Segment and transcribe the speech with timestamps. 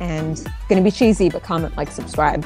[0.00, 0.36] and
[0.68, 2.44] going to be cheesy, but comment, like, subscribe.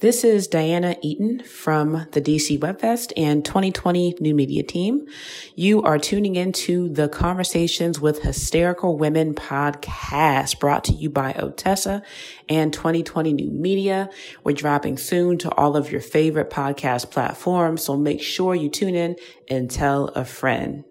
[0.00, 5.06] This is Diana Eaton from the DC WebFest and 2020 New Media team.
[5.54, 12.00] You are tuning into the Conversations with Hysterical Women podcast brought to you by Otessa
[12.48, 14.08] and 2020 New Media.
[14.42, 18.94] We're dropping soon to all of your favorite podcast platforms, so make sure you tune
[18.94, 19.16] in
[19.50, 20.84] and tell a friend.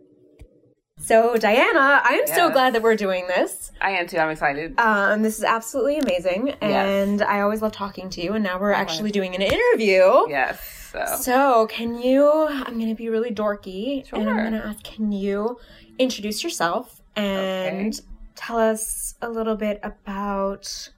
[1.00, 2.36] So, Diana, I am yes.
[2.36, 3.72] so glad that we're doing this.
[3.82, 4.18] I am too.
[4.18, 4.80] I'm excited.
[4.80, 7.28] Um, this is absolutely amazing, and yes.
[7.28, 8.34] I always love talking to you.
[8.34, 10.28] And now we're actually doing an interview.
[10.30, 10.60] Yes.
[10.92, 12.30] So, so can you?
[12.48, 14.20] I'm going to be really dorky, sure.
[14.20, 15.58] and I'm going to ask, can you
[15.98, 18.06] introduce yourself and okay.
[18.36, 20.90] tell us a little bit about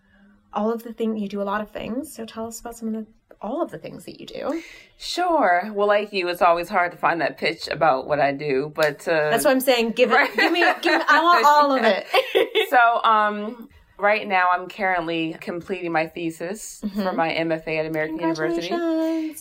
[0.53, 1.42] all of the things you do?
[1.42, 2.12] A lot of things.
[2.14, 3.06] So, tell us about some of the
[3.42, 4.61] all of the things that you do.
[4.97, 5.72] Sure.
[5.73, 9.08] Well, like you, it's always hard to find that pitch about what I do, but
[9.08, 9.92] uh, that's what I'm saying.
[9.92, 10.36] Give it.
[10.36, 10.64] Give me.
[10.81, 11.06] Give me.
[11.08, 12.69] I want all of it.
[12.69, 13.69] so, um,
[14.02, 17.02] right now I'm currently completing my thesis mm-hmm.
[17.02, 18.69] for my MFA at American University.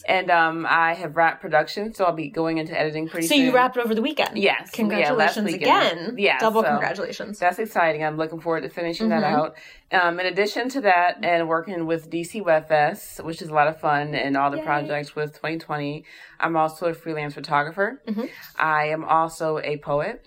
[0.06, 3.38] And um, I have wrapped production, so I'll be going into editing pretty so soon.
[3.38, 4.38] So you wrapped over the weekend?
[4.38, 4.70] Yes.
[4.70, 6.14] Congratulations yeah, again.
[6.18, 6.38] Yeah.
[6.38, 7.38] Double so congratulations.
[7.38, 8.04] That's exciting.
[8.04, 9.20] I'm looking forward to finishing mm-hmm.
[9.20, 9.56] that out.
[9.92, 13.80] Um, in addition to that, and working with DC WebFest, which is a lot of
[13.80, 14.64] fun, and all the Yay.
[14.64, 16.04] projects with 2020,
[16.38, 18.00] I'm also a freelance photographer.
[18.06, 18.26] Mm-hmm.
[18.56, 20.24] I am also a poet.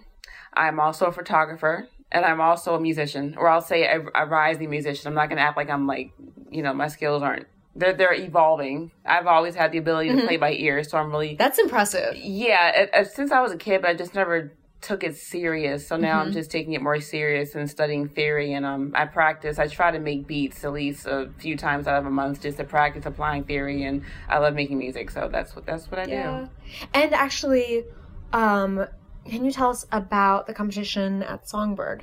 [0.55, 4.69] I'm also a photographer and I'm also a musician, or I'll say a, a rising
[4.69, 5.07] musician.
[5.07, 6.13] I'm not going to act like I'm like,
[6.51, 7.47] you know, my skills aren't.
[7.75, 8.91] They're they're evolving.
[9.03, 10.27] I've always had the ability to mm-hmm.
[10.27, 11.35] play by ear, so I'm really.
[11.35, 12.15] That's impressive.
[12.15, 15.87] Yeah, it, since I was a kid, but I just never took it serious.
[15.87, 16.27] So now mm-hmm.
[16.27, 18.53] I'm just taking it more serious and studying theory.
[18.53, 19.57] And um, I practice.
[19.57, 22.57] I try to make beats at least a few times out of a month just
[22.57, 23.83] to practice applying theory.
[23.85, 26.41] And I love making music, so that's what that's what I yeah.
[26.41, 26.49] do.
[26.93, 27.85] And actually,
[28.33, 28.85] um,
[29.25, 32.01] can you tell us about the competition at Songbyrd?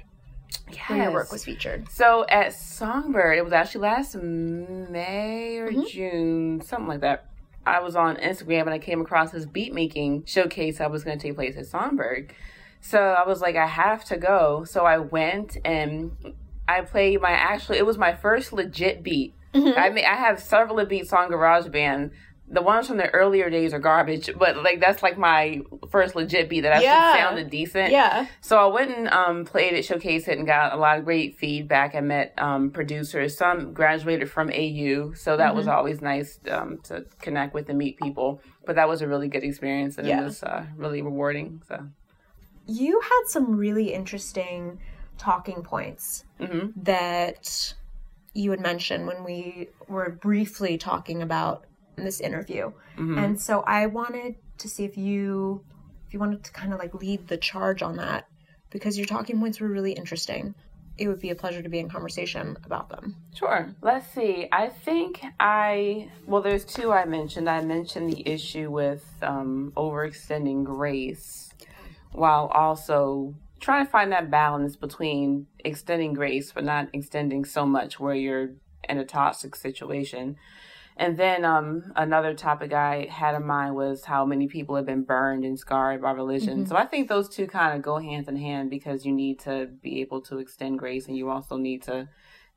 [0.72, 0.88] Yes.
[0.88, 1.88] Where your work was featured.
[1.90, 5.82] So at Songbyrd, it was actually last May or mm-hmm.
[5.88, 7.26] June, something like that.
[7.66, 11.18] I was on Instagram and I came across this beat making showcase that was going
[11.18, 12.30] to take place at Songbyrd.
[12.80, 14.64] So I was like, I have to go.
[14.64, 16.34] So I went and
[16.66, 19.34] I played my actually, it was my first legit beat.
[19.54, 19.78] Mm-hmm.
[19.78, 22.12] I mean, I have several beats on GarageBand
[22.52, 26.48] the ones from the earlier days are garbage, but like that's like my first legit
[26.48, 27.14] beat that actually yeah.
[27.14, 27.92] sounded decent.
[27.92, 28.26] Yeah.
[28.40, 31.38] So I went and um, played it, showcased it, and got a lot of great
[31.38, 31.94] feedback.
[31.94, 33.36] I met um, producers.
[33.36, 35.56] Some graduated from AU, so that mm-hmm.
[35.56, 38.42] was always nice um, to connect with and meet people.
[38.66, 40.20] But that was a really good experience, and yeah.
[40.20, 41.62] it was uh, really rewarding.
[41.68, 41.86] So
[42.66, 44.80] you had some really interesting
[45.18, 46.68] talking points mm-hmm.
[46.82, 47.74] that
[48.32, 52.72] you had mentioned when we were briefly talking about this interview.
[52.96, 53.18] Mm-hmm.
[53.18, 55.64] And so I wanted to see if you
[56.06, 58.26] if you wanted to kind of like lead the charge on that
[58.70, 60.54] because your talking points were really interesting.
[60.98, 63.16] It would be a pleasure to be in conversation about them.
[63.34, 63.74] Sure.
[63.80, 64.48] Let's see.
[64.52, 67.48] I think I well, there's two I mentioned.
[67.48, 71.50] I mentioned the issue with um, overextending grace,
[72.12, 78.00] while also trying to find that balance between extending grace but not extending so much
[78.00, 78.50] where you're
[78.88, 80.36] in a toxic situation.
[81.00, 85.02] And then um, another topic I had in mind was how many people have been
[85.02, 86.58] burned and scarred by religion.
[86.58, 86.68] Mm-hmm.
[86.68, 89.70] So I think those two kind of go hand in hand because you need to
[89.82, 92.06] be able to extend grace and you also need to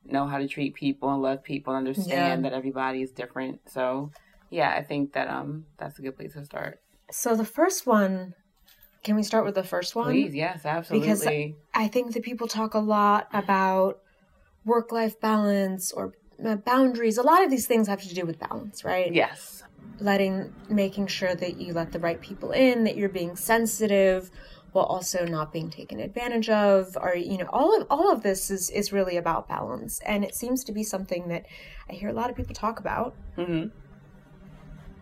[0.03, 2.49] know how to treat people and love people and understand yeah.
[2.49, 3.61] that everybody is different.
[3.69, 4.11] So
[4.49, 6.81] yeah, I think that um that's a good place to start.
[7.11, 8.33] So the first one
[9.05, 10.07] can we start with the first one?
[10.07, 11.07] Please, yes, absolutely.
[11.07, 11.27] Because
[11.73, 13.99] I think that people talk a lot about
[14.65, 16.13] work life balance or
[16.65, 17.17] boundaries.
[17.17, 19.13] A lot of these things have to do with balance, right?
[19.13, 19.63] Yes.
[19.99, 24.31] Letting, making sure that you let the right people in, that you're being sensitive,
[24.73, 28.51] while also not being taken advantage of or you know all of all of this
[28.51, 31.45] is is really about balance and it seems to be something that
[31.89, 33.67] i hear a lot of people talk about mm-hmm.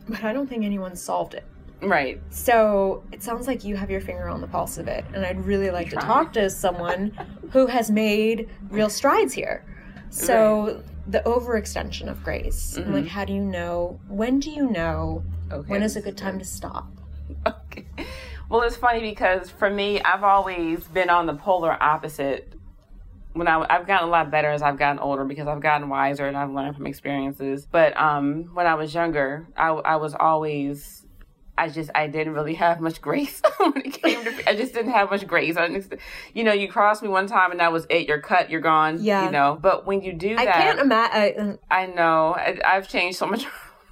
[0.09, 1.45] but i don't think anyone's solved it
[1.81, 5.25] right so it sounds like you have your finger on the pulse of it and
[5.25, 7.11] i'd really like to talk to someone
[7.51, 9.65] who has made real strides here
[10.09, 12.77] so right the overextension of grace.
[12.77, 12.93] Mm-hmm.
[12.93, 13.99] Like, how do you know?
[14.07, 15.23] When do you know?
[15.51, 15.67] Okay.
[15.69, 16.87] When is a good time to stop?
[17.45, 17.85] Okay.
[18.49, 22.53] Well, it's funny because for me, I've always been on the polar opposite
[23.33, 26.27] when I, I've gotten a lot better as I've gotten older because I've gotten wiser
[26.27, 27.65] and I've learned from experiences.
[27.65, 31.00] But um, when I was younger, I, I was always,
[31.57, 34.93] I just, I didn't really have much grace when it came to, I just didn't
[34.93, 35.57] have much grace.
[35.57, 35.93] I didn't,
[36.33, 38.07] you know, you crossed me one time and that was it.
[38.07, 38.97] You're cut, you're gone.
[39.01, 39.25] Yeah.
[39.25, 41.59] You know, but when you do that, I can't imagine.
[41.69, 42.33] I know.
[42.35, 43.45] I, I've changed so much.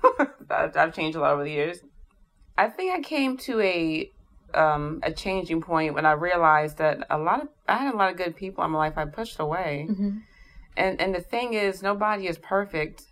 [0.49, 1.79] I've changed a lot over the years.
[2.57, 4.11] I think I came to a
[4.53, 8.11] um, a changing point when I realized that a lot of I had a lot
[8.11, 9.87] of good people in my life I pushed away.
[9.89, 10.21] Mhm.
[10.75, 13.03] And and the thing is, nobody is perfect.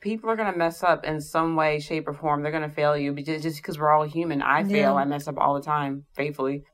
[0.00, 2.42] People are gonna mess up in some way, shape, or form.
[2.42, 4.40] They're gonna fail you because just because we're all human.
[4.42, 4.94] I fail.
[4.94, 4.94] Yeah.
[4.94, 6.64] I mess up all the time, faithfully.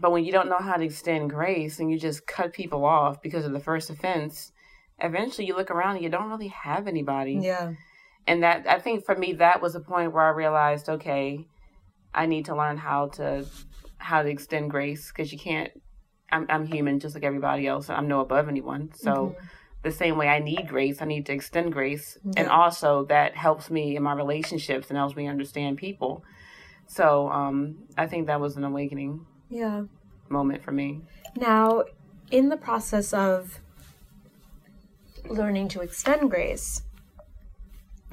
[0.00, 3.22] But when you don't know how to extend grace and you just cut people off
[3.22, 4.52] because of the first offense,
[5.00, 7.72] eventually you look around and you don't really have anybody Yeah.
[8.26, 11.46] and that I think for me that was a point where I realized, okay,
[12.12, 13.46] I need to learn how to
[13.98, 15.70] how to extend grace because you can't.
[16.30, 17.88] I'm I'm human just like everybody else.
[17.90, 18.90] I'm no above anyone.
[18.94, 19.44] So mm-hmm.
[19.84, 23.70] The same way I need grace, I need to extend grace, and also that helps
[23.70, 26.24] me in my relationships and helps me understand people.
[26.86, 29.84] So um, I think that was an awakening Yeah.
[30.28, 31.02] moment for me.
[31.36, 31.84] Now,
[32.30, 33.60] in the process of
[35.28, 36.82] learning to extend grace,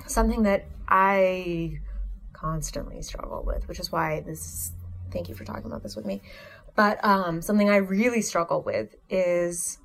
[0.07, 1.79] something that I
[2.33, 4.71] constantly struggle with, which is why this,
[5.11, 6.21] thank you for talking about this with me.
[6.75, 9.77] But um, something I really struggle with is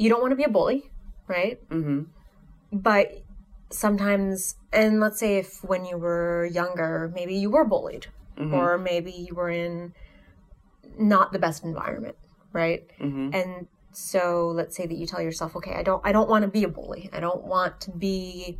[0.00, 0.90] you don't want to be a bully,
[1.28, 1.60] right?
[1.70, 2.04] hmm
[2.72, 3.22] But
[3.68, 8.06] sometimes, and let's say if when you were younger, maybe you were bullied,
[8.38, 8.52] Mhm.
[8.54, 9.92] or maybe you were in
[10.98, 12.16] not the best environment,
[12.52, 12.90] right?
[12.98, 16.42] hmm And so let's say that you tell yourself, okay, I don't I don't want
[16.46, 17.10] to be a bully.
[17.12, 18.58] I don't want to be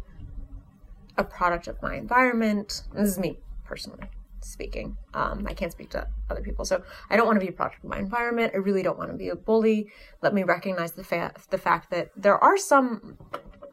[1.17, 2.83] a product of my environment.
[2.93, 4.09] This is me personally
[4.43, 4.97] speaking.
[5.15, 6.65] Um, I can't speak to other people.
[6.65, 8.53] So I don't want to be a product of my environment.
[8.55, 9.89] I really don't want to be a bully.
[10.23, 13.19] Let me recognize the fa- the fact that there are some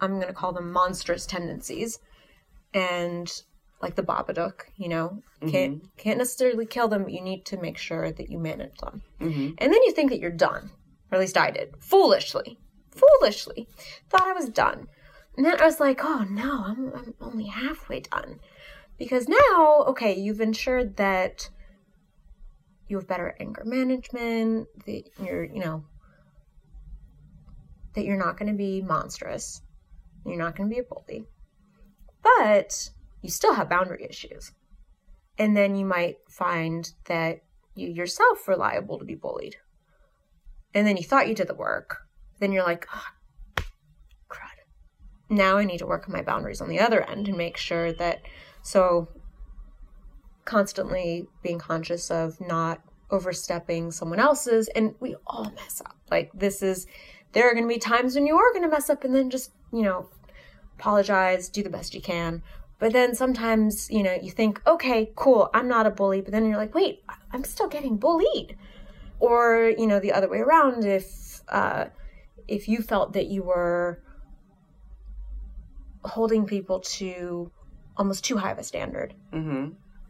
[0.01, 1.99] I'm going to call them monstrous tendencies
[2.73, 3.31] and
[3.81, 7.77] like the babadook, you know, can't can't necessarily kill them, but you need to make
[7.77, 9.01] sure that you manage them.
[9.19, 10.71] hmm And then you think that you're done.
[11.11, 11.75] Or at least I did.
[11.79, 12.57] Foolishly.
[12.91, 13.67] Foolishly.
[14.09, 14.87] Thought I was done.
[15.37, 18.39] And then I was like, oh no, I'm, I'm only halfway done.
[18.97, 21.49] Because now, okay, you've ensured that
[22.88, 25.83] you have better anger management, that you're, you know,
[27.94, 29.61] that you're not going to be monstrous.
[30.25, 31.25] You're not going to be a bully.
[32.23, 32.89] But
[33.21, 34.51] you still have boundary issues.
[35.38, 37.41] And then you might find that
[37.75, 39.57] you yourself were liable to be bullied.
[40.73, 41.97] And then you thought you did the work.
[42.39, 43.63] Then you're like, oh,
[44.29, 44.65] crud.
[45.29, 47.93] Now I need to work on my boundaries on the other end and make sure
[47.93, 48.21] that,
[48.67, 49.07] so
[50.43, 54.67] constantly being conscious of not overstepping someone else's.
[54.67, 55.95] And we all mess up.
[56.11, 56.85] Like, this is,
[57.31, 59.29] there are going to be times when you are going to mess up and then
[59.29, 60.09] just, you know,
[60.77, 62.43] apologize, do the best you can.
[62.77, 66.19] But then sometimes, you know, you think, okay, cool, I'm not a bully.
[66.19, 68.57] But then you're like, wait, I'm still getting bullied.
[69.21, 71.85] Or, you know, the other way around, if, uh,
[72.49, 74.03] if you felt that you were
[76.03, 77.49] holding people to
[77.97, 79.69] almost too high of a standard hmm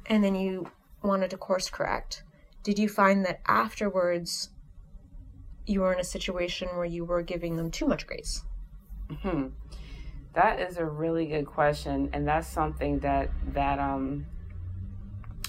[0.10, 0.70] and then you
[1.04, 2.24] wanted to course correct,
[2.64, 4.50] did you find that afterwards
[5.66, 8.44] you were in a situation where you were giving them too much grace?
[9.22, 9.48] Hmm.
[10.34, 14.26] That is a really good question, and that's something that that um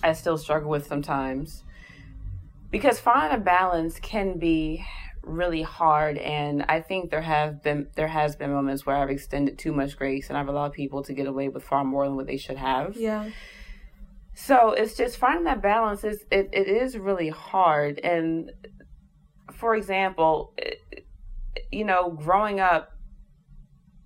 [0.03, 1.65] I still struggle with sometimes.
[2.71, 4.85] Because finding a balance can be
[5.29, 9.59] really hard, and I think there have been there has been moments where I've extended
[9.59, 12.27] too much grace, and I've allowed people to get away with far more than what
[12.27, 12.97] they should have.
[12.97, 13.31] Yeah.
[14.35, 17.99] So it's just finding that balance is it, it is really hard.
[17.99, 18.53] And
[19.53, 20.55] for example,
[21.73, 22.93] you know, growing up,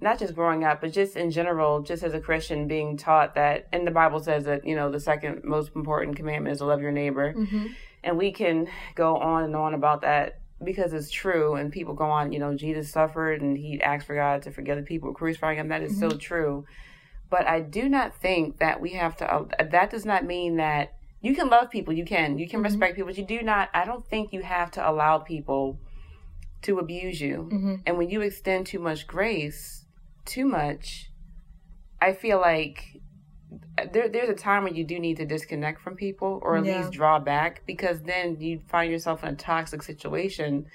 [0.00, 3.68] not just growing up, but just in general, just as a Christian, being taught that,
[3.72, 6.80] and the Bible says that you know the second most important commandment is to love
[6.80, 7.66] your neighbor, Mm-hmm.
[8.02, 11.54] and we can go on and on about that because it's true.
[11.54, 14.76] And people go on, you know, Jesus suffered and he asked for God to forgive
[14.76, 15.68] the people crucifying him.
[15.68, 16.64] That is so true.
[17.30, 20.94] But I do not think that we have to, uh, that does not mean that
[21.20, 21.92] you can love people.
[21.92, 22.64] You can, you can Mhm.
[22.64, 25.78] respect people, but you do not, I don't think you have to allow people
[26.62, 27.48] to abuse you.
[27.52, 27.74] Mm-hmm.
[27.86, 29.86] And when you extend too much grace,
[30.24, 31.10] too much,
[32.00, 32.91] I feel like
[33.92, 36.78] there, there's a time when you do need to disconnect from people or at Yeah.
[36.78, 40.66] least draw back because then you find yourself in a toxic situation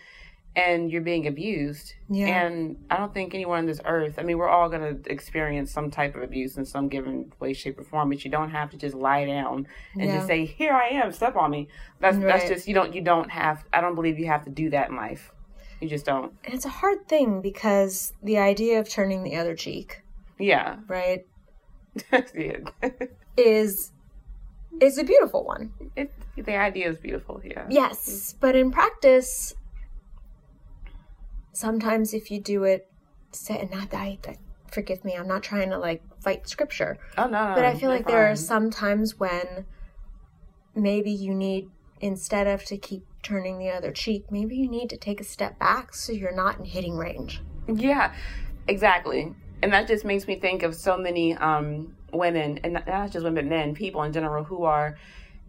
[0.56, 1.94] and you're being abused.
[2.10, 2.28] Yeah.
[2.46, 5.72] And I don't think anyone on this earth, I mean, we're all going to experience
[5.72, 8.72] some type of abuse in some given way, shape, or form, but you don't have
[8.72, 10.16] to just lie down and Yeah.
[10.16, 11.68] just say, here I am, step on me.
[12.00, 14.72] That's, that's just, you don't, you don't have, I don't believe you have to do
[14.72, 15.32] that in life.
[15.80, 16.34] You just don't.
[16.44, 20.02] And it's a hard thing because the idea of turning the other cheek,
[20.40, 20.78] Yeah.
[20.88, 21.24] right.
[23.38, 23.92] is
[24.82, 25.72] is a beautiful one.
[25.96, 27.42] it, the idea is beautiful.
[27.44, 27.66] Yeah.
[27.70, 29.56] Yes, but in practice,
[31.54, 32.90] sometimes if you do it,
[33.32, 34.38] say, and not that I, I-
[34.72, 37.54] forgive me, I'm not trying to like fight scripture, Oh no.
[37.56, 38.38] but I feel like there are fine.
[38.38, 39.66] some times when
[40.76, 44.98] maybe you need instead of to keep turning the other cheek, maybe you need to
[44.98, 47.42] take a step back so you're not in hitting range.
[47.68, 48.14] Yeah,
[48.68, 49.34] exactly.
[49.62, 53.36] And that just makes me think of so many um, women, and not- just women,
[53.36, 54.98] but men, people in general, who are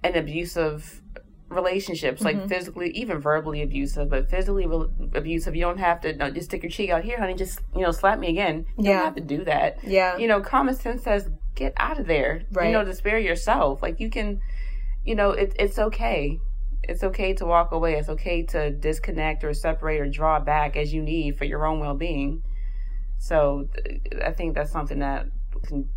[0.03, 1.03] in abusive
[1.51, 2.41] relationships, Mm-hmm.
[2.41, 5.55] like physically, even verbally abusive, but physically re- abusive.
[5.57, 7.35] You don't have to no, just stick your cheek out here, honey.
[7.35, 8.67] Just you know, slap me again.
[8.79, 8.93] You Yeah.
[8.95, 9.79] don't have to do that.
[9.85, 10.17] Yeah.
[10.19, 12.43] You know, common sense says get out of there.
[12.53, 12.67] Right.
[12.67, 13.83] You know, to spare yourself.
[13.83, 14.41] Like you can,
[15.05, 16.39] you know, it, it's okay.
[16.83, 17.95] It's okay to walk away.
[17.95, 21.81] It's okay to disconnect or separate or draw back as you need for your own
[21.81, 22.43] well being.
[23.19, 23.69] So
[24.25, 25.89] I think that's something that we can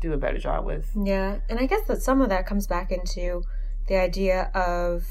[0.00, 0.90] do a better job with.
[0.94, 3.42] Yeah, and I guess that some of that comes back into
[3.86, 5.06] the idea of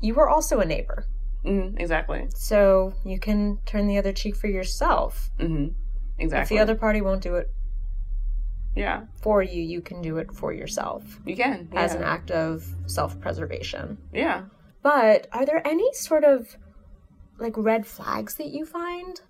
[0.00, 1.06] you were also a neighbor.
[1.44, 2.28] hmm exactly.
[2.34, 5.30] So you can turn the other cheek for yourself.
[5.38, 5.64] hmm
[6.18, 6.56] If Exactly.
[6.56, 7.50] the other party won't do it
[8.76, 11.68] yeah, for you, you can do it for yourself you can.
[11.72, 11.80] Yeah.
[11.82, 13.98] as an act of self preservation.
[14.12, 14.42] yeah.
[14.82, 16.56] But are there any sort of
[17.38, 19.20] like red flags that you find?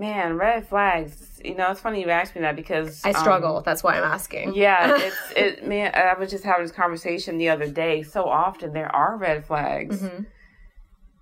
[0.00, 1.42] Man, red flags.
[1.44, 3.60] You know, it's funny you asked me that because I um, struggle.
[3.60, 4.54] That's why I'm asking.
[4.54, 5.66] Yeah, it's it.
[5.66, 8.02] Man, I was just having this conversation the other day.
[8.02, 10.24] So often there are red flags, Mhm.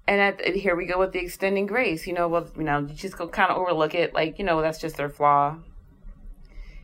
[0.06, 2.06] and at, here we go with the extending grace.
[2.06, 4.62] You know, well, you know, you just go kind of overlook it, like you know,
[4.62, 5.56] that's just their flaw.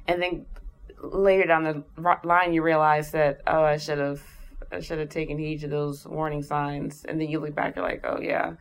[0.09, 0.47] And then
[1.01, 1.85] later down the
[2.25, 4.21] line, you realize that oh, I should have,
[4.73, 7.05] I should have taken heed to those warning signs.
[7.05, 8.55] And then you look back, you're like, oh yeah.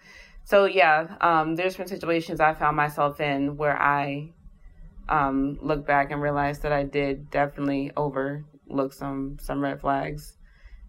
[0.46, 4.32] So yeah, um, there's been situations I found myself in where I
[5.10, 10.38] um, look back and realize that I did definitely overlook some some red flags,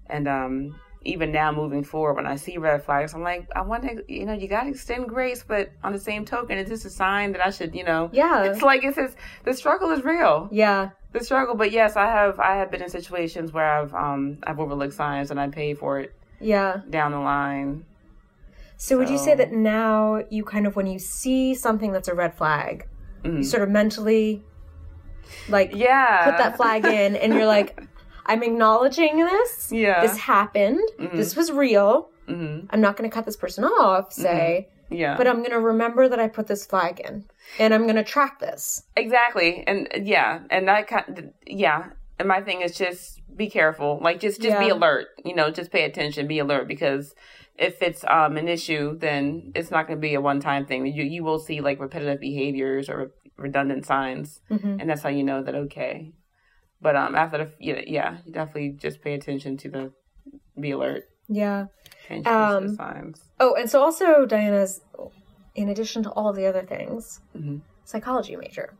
[0.06, 3.82] and um, even now moving forward, when I see red flags, I'm like, I want
[3.84, 6.84] to, you know, you got to extend grace, but on the same token, is this
[6.84, 8.08] a sign that I should, you know?
[8.12, 8.44] Yeah.
[8.44, 10.90] It's like it's this, the struggle is real, Yeah.
[11.12, 11.54] the struggle.
[11.54, 15.30] But yes, I have I have been in situations where I've um I've overlooked signs
[15.30, 16.80] and I pay for it Yeah.
[16.88, 17.84] down the line.
[18.76, 22.14] So would you say that now you kind of when you see something that's a
[22.14, 22.86] red flag,
[23.22, 23.44] you mm.
[23.44, 24.42] sort of mentally
[25.48, 27.80] like Yeah, put that flag in and you're like
[28.26, 29.70] I'm acknowledging this.
[29.70, 30.00] Yeah.
[30.00, 30.80] This happened.
[30.98, 31.16] Mm-hmm.
[31.16, 32.10] This was real.
[32.26, 34.22] hmm I'm not going to cut this person off, mm-hmm.
[34.22, 37.24] say, Yeah, but I'm going to remember that I put this flag in
[37.58, 38.82] and I'm going to track this.
[38.96, 41.90] Exactly, and yeah, and that kind, yeah.
[42.18, 43.98] And my thing is just be careful.
[44.00, 45.08] Like just just be alert.
[45.24, 47.14] You know, just pay attention, be alert because
[47.58, 50.86] if it's um an issue, then it's not going to be a one time thing.
[50.86, 54.80] You you will see like repetitive behaviors or redundant signs, Mhm.
[54.80, 56.12] and that's how you know that okay.
[56.80, 59.92] But um after the yeah, yeah you definitely just pay attention to the
[60.58, 61.04] be alert.
[61.28, 61.66] Yeah.
[62.06, 63.22] Pay attention to Um, the signs.
[63.40, 64.80] Oh, and so also Diana's
[65.56, 67.60] in addition to all the other things, Mhm.
[67.84, 68.74] psychology major.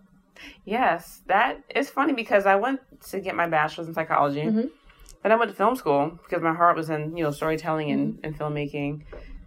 [0.64, 4.42] Yes, that is funny because I went to get my bachelor's in psychology.
[4.42, 4.70] Mhm.
[5.22, 8.14] Then I went to film school because my heart was in, you know, storytelling and,
[8.14, 8.24] Mm-hmm.
[8.26, 9.02] and filmmaking.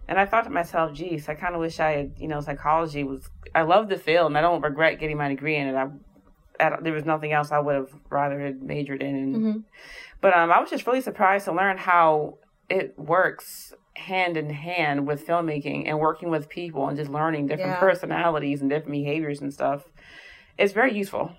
[0.08, 3.04] And I thought to myself, geez, I kind of wish I had, you know, psychology
[3.04, 5.74] was, I love the field and I don't regret getting my degree in it.
[5.76, 5.88] I,
[6.64, 9.14] I, there was nothing else I would have rather had majored in.
[9.14, 9.64] And, Mhm.
[10.20, 15.06] But um, I was just really surprised to learn how it works hand in hand
[15.06, 17.80] with filmmaking and working with people and just learning different Yeah.
[17.80, 19.84] personalities and different behaviors and stuff.
[20.58, 21.32] It's very useful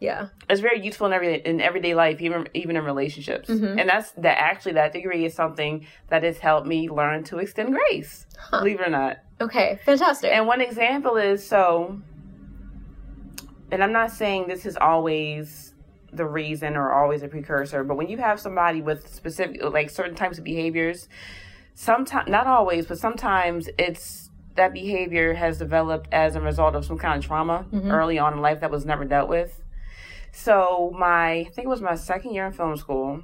[0.00, 0.26] Yeah.
[0.50, 3.48] it's very useful in every in everyday life, even even in relationships.
[3.48, 3.80] Mhm.
[3.80, 7.72] And that's that actually that degree is something that has helped me learn to extend
[7.74, 8.26] grace.
[8.38, 8.58] Huh.
[8.60, 9.18] Believe it or not.
[9.40, 9.78] Okay.
[9.84, 10.32] Fantastic.
[10.32, 11.98] And one example is so
[13.72, 15.74] and I'm not saying this is always
[16.12, 20.14] the reason or always a precursor, but when you have somebody with specific like certain
[20.14, 21.08] types of behaviors,
[21.74, 24.23] sometimes not always, but sometimes it's
[24.56, 28.40] that behavior has developed as a result of some kind of trauma early on in
[28.40, 29.60] life that was never dealt with.
[30.32, 33.22] So my, I think it was my second year in film school.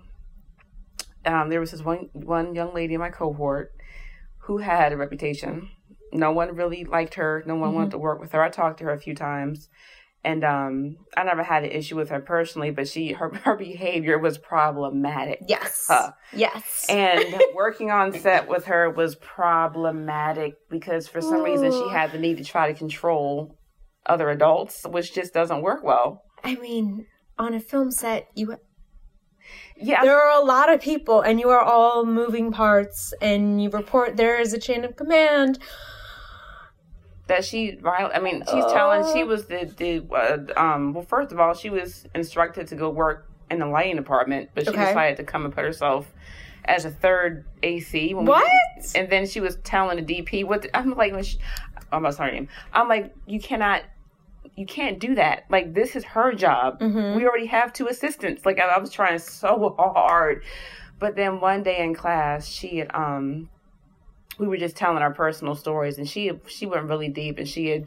[1.24, 3.72] Um, there was this one one young lady in my cohort
[4.44, 5.70] who had a reputation.
[6.12, 7.42] No one really liked her.
[7.46, 8.42] No one wanted to work with her.
[8.42, 9.68] I talked to her a few times,
[10.22, 14.18] and um, I never had an issue with her personally, but she her her behavior
[14.18, 15.40] was problematic.
[15.48, 15.86] yes.
[15.88, 16.12] Huh.
[16.32, 16.86] Yes.
[16.88, 22.18] And working on set with her was problematic because for some reason she had the
[22.18, 23.56] need to try to control
[24.06, 26.22] other adults, which just doesn't work well.
[26.42, 27.06] I mean,
[27.38, 28.56] on a film set, you
[29.76, 30.02] Yeah.
[30.04, 34.16] There are a lot of people, and you are all moving parts, and you report
[34.16, 35.58] there is a chain of command.
[37.30, 41.32] That she right i mean she's telling she was the the uh, um well first
[41.32, 44.84] of all she was instructed to go work in the lighting department but she Okay.
[44.86, 46.12] decided to come and put herself
[46.64, 48.50] as a third ac when we- What?
[48.94, 51.38] and then she was telling the dp what the, i'm like when she,
[51.92, 53.82] i'm about her name i'm like you cannot
[54.56, 57.16] you can't do that like this is her job Mm-hmm.
[57.16, 60.42] we already have two assistants like I, I was trying so hard
[60.98, 63.48] but then one day in class she had um
[64.40, 67.68] we were just telling our personal stories and she she went really deep and she
[67.68, 67.86] had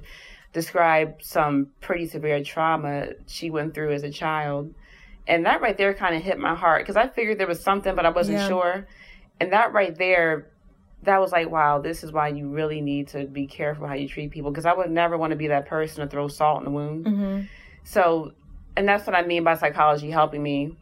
[0.53, 4.74] described some pretty severe trauma she went through as a child
[5.27, 7.95] and that right there kind of hit my heart because i figured there was something
[7.95, 8.48] but i wasn't Yeah.
[8.48, 8.88] sure
[9.39, 10.51] and that right there
[11.01, 14.07] that was like wow this is why you really need to be careful how you
[14.07, 16.65] treat people because i would never want to be that person to throw salt in
[16.65, 17.41] the wound Mm-hmm.
[17.83, 18.31] so
[18.77, 20.77] and that's what i mean by psychology helping me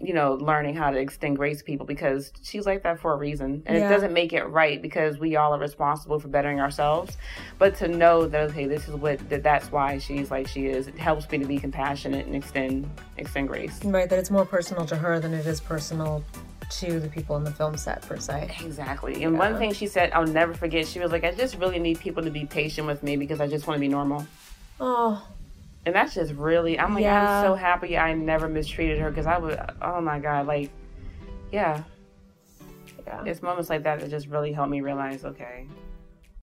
[0.00, 3.16] you know learning how to extend grace to people because she's like that for a
[3.16, 3.62] reason.
[3.66, 3.86] And Yeah.
[3.86, 7.16] it doesn't make it right because we all are responsible for bettering ourselves.
[7.58, 10.88] But to know that okay this is what that that's why she's like she is
[10.88, 13.84] it helps me to be compassionate and extend extend grace.
[13.84, 16.24] Right, that it's more personal to her than it is personal
[16.70, 18.56] to the people in the film set per se.
[18.64, 19.22] exactly.
[19.22, 22.00] And one thing she said i'll never forget she was like i just really need
[22.00, 24.26] people to be patient with me because i just want to be normal.
[24.80, 25.24] Oh,
[25.86, 27.38] and that's just really i'm like Yeah.
[27.40, 30.70] i'm so happy i never mistreated her because i would oh my god like
[31.52, 31.82] yeah
[33.06, 33.22] yeah.
[33.24, 35.66] it's moments like that that just really help me realize okay